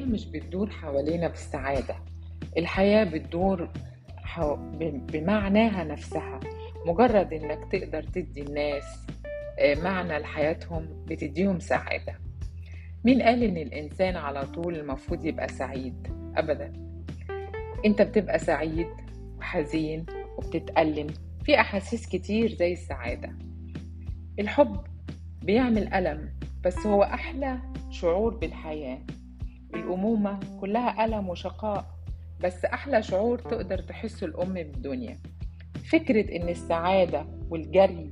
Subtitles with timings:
[0.00, 1.94] الحياة مش بتدور حوالينا بالسعادة.
[2.56, 3.68] الحياة بتدور
[4.16, 4.56] حو...
[5.12, 6.40] بمعناها نفسها.
[6.86, 8.84] مجرد إنك تقدر تدي الناس
[9.58, 12.14] آه، معنى لحياتهم بتديهم سعادة.
[13.04, 16.06] مين قال إن الإنسان على طول المفروض يبقى سعيد؟
[16.36, 16.72] ابدا.
[17.84, 18.88] أنت بتبقى سعيد
[19.38, 20.06] وحزين
[20.38, 21.06] وبتتألم.
[21.44, 23.32] في أحاسيس كتير زي السعادة.
[24.38, 24.76] الحب
[25.42, 26.32] بيعمل ألم
[26.64, 27.58] بس هو أحلى
[27.90, 28.98] شعور بالحياة.
[29.74, 31.84] الأمومة كلها ألم وشقاء
[32.40, 35.18] بس أحلى شعور تقدر تحسه الأم بالدنيا
[35.92, 38.10] فكرة إن السعادة والجري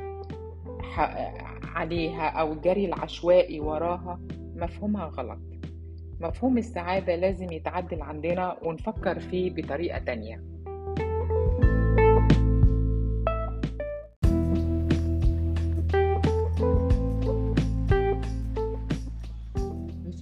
[1.75, 4.21] عليها أو الجري العشوائي وراها
[4.57, 5.39] مفهومها غلط.
[6.21, 10.43] مفهوم السعادة لازم يتعدل عندنا ونفكر فيه بطريقة تانية.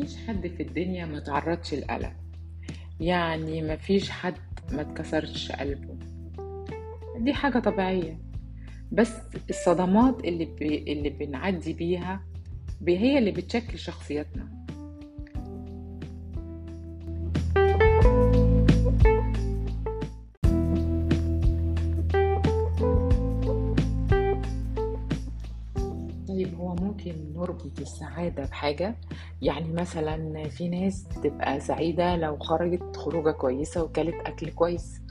[0.07, 2.13] مفيش حد في الدنيا ما تعرضش الألم
[3.01, 4.35] يعني مفيش حد
[4.73, 5.97] ما اتكسرش قلبه.
[7.19, 8.19] دي حاجة طبيعية.
[8.93, 9.13] بس
[9.51, 10.63] الصدمات اللي ب...
[10.63, 12.21] اللي بنعدي بيها
[12.99, 14.56] هي اللي بتشكل شخصيتنا
[26.97, 28.95] ممكن نربط السعادة بحاجة.
[29.43, 35.03] يعني مثلا في ناس بتبقى سعيدة لو خرجت خروجة كويسة وكلت أكل كويس.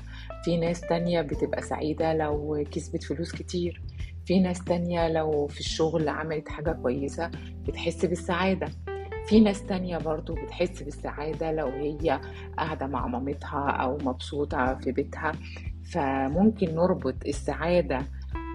[0.44, 3.82] في ناس تانية بتبقى سعيدة لو كسبت فلوس كتير.
[4.26, 7.32] في ناس تانية لو في الشغل عملت حاجة كويسة
[7.68, 8.68] بتحس بالسعادة.
[9.28, 12.20] في ناس تانية برضو بتحس بالسعادة لو هي
[12.58, 15.32] قاعدة مع مامتها أو مبسوطة في بيتها.
[15.92, 18.00] فممكن نربط السعادة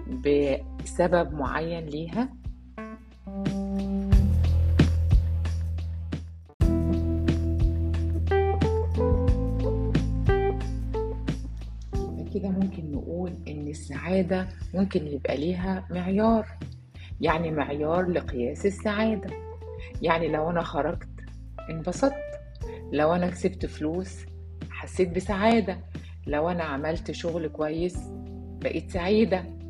[0.07, 2.40] بسبب معين ليها
[12.33, 16.47] كده ممكن نقول إن السعادة ممكن يبقى ليها معيار
[17.21, 19.29] يعني معيار لقياس السعادة.
[20.01, 21.09] يعني لو أنا خرجت
[21.69, 22.15] انبسطت
[22.91, 24.17] لو أنا كسبت فلوس
[24.69, 25.79] حسيت بسعادة
[26.27, 27.97] لو أنا عملت شغل كويس
[28.61, 29.60] بقيت سعيدة.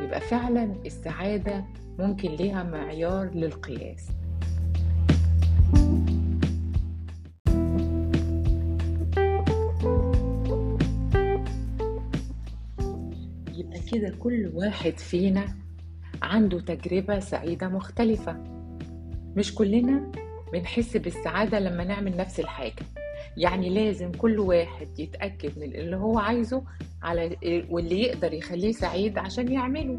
[0.00, 1.64] يبقى فعلا السعادة
[1.98, 4.08] ممكن ليها معيار للقياس.
[13.54, 15.44] يبقى كده كل واحد فينا
[16.22, 18.36] عنده تجربة سعيدة مختلفة.
[19.36, 20.12] مش كلنا
[20.52, 22.82] بنحس بالسعادة لما نعمل نفس الحاجة.
[23.36, 26.62] يعني لازم كل واحد يتأكد من اللي هو عايزه
[27.02, 27.36] على
[27.70, 29.98] واللي يقدر يخليه سعيد عشان يعمله.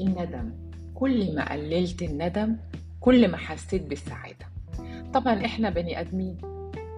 [0.00, 0.50] الندم.
[0.94, 2.56] كل ما قللت الندم
[3.00, 4.46] كل ما حسيت بالسعادة.
[5.14, 6.36] طبعا إحنا بني آدمين.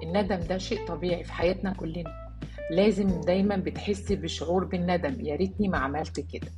[0.02, 2.31] الندم ده شيء طبيعي في حياتنا كلنا.
[2.72, 6.50] لازم دايما بتحسي بشعور بالندم يا ريتني ما عملت كده.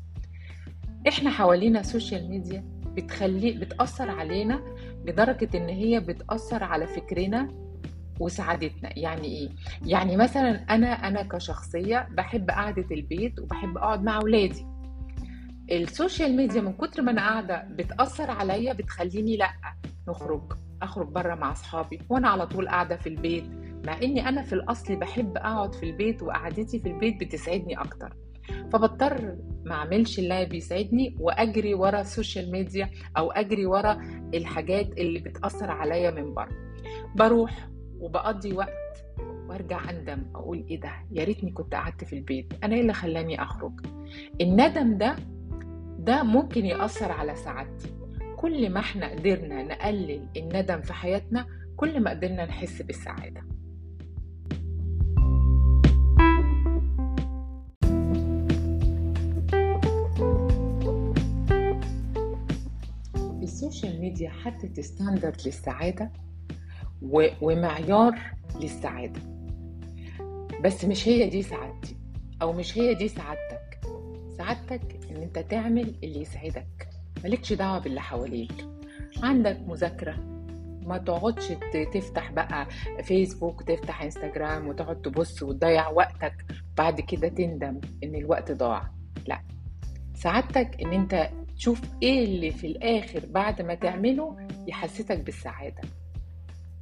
[1.08, 2.64] إحنا حوالينا social media
[2.96, 4.60] بتخلي بتأثر علينا
[5.04, 7.48] لدرجة إن هي بتأثر على فكرنا
[8.20, 8.98] وسعادتنا.
[8.98, 9.48] يعني إيه؟
[9.86, 14.66] يعني مثلا أنا أنا كشخصية بحب قعدة البيت وبحب أقعد مع أولادي.
[15.72, 19.50] ال social media من كتر ما أنا قاعدة بتأثر عليا بتخليني لأ
[20.08, 23.63] نخرج أخرج بره مع أصحابي وأنا على طول قاعدة في البيت.
[23.86, 28.16] مع إني أنا في الأصل بحب أقعد في البيت وقعدتي في البيت بتسعدني أكتر.
[28.72, 33.98] فبضطر ما أعملش اللي بيسعدني وأجري ورا ال social media أو أجري ورا
[34.34, 36.72] الحاجات اللي بتأثر عليا من بره.
[37.16, 37.68] بروح
[38.00, 39.04] وبقضي وقت
[39.48, 42.52] وأرجع أندم أقول إيه ده؟ يا ريتني كنت قعدت في البيت.
[42.64, 43.72] أنا إيه اللي خلاني أخرج؟
[44.40, 45.16] الندم ده
[45.98, 47.94] ده ممكن يأثر على سعادتي.
[48.36, 51.46] كل ما إحنا قدرنا نقلل الندم في حياتنا
[51.76, 53.42] كل ما قدرنا نحس بالسعادة.
[64.04, 66.12] ميديا حطت standard للسعادة
[67.42, 68.18] ومعيار
[68.60, 69.20] للسعادة.
[70.64, 71.96] بس مش هي دي سعادتي
[72.42, 73.80] أو مش هي دي سعادتك.
[74.38, 76.88] سعادتك إن أنت تعمل اللي يسعدك.
[77.24, 78.66] مالكش دعوة باللي حواليك.
[79.22, 80.14] عندك مذاكرة.
[80.86, 81.48] ما تقعدش
[81.94, 82.66] تفتح بقى
[83.02, 86.44] فيسبوك تفتح إنستجرام وتقعد تبص وتضيع وقتك.
[86.76, 88.90] بعد كده تندم إن الوقت ضاع.
[89.26, 89.40] لا.
[90.14, 94.36] سعادتك إن أنت تشوف إيه اللي في الآخر بعد ما تعمله
[94.68, 95.80] يحسسك بالسعادة.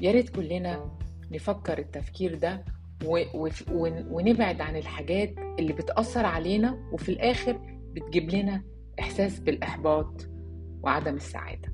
[0.00, 0.90] يا ريت كلنا
[1.30, 2.64] نفكر التفكير ده
[4.10, 7.60] ونبعد عن الحاجات اللي بتأثر علينا وفي الآخر
[7.92, 8.62] بتجيب لنا
[9.00, 10.28] إحساس بالإحباط
[10.82, 11.72] وعدم السعادة.